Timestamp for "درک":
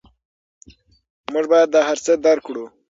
2.25-2.43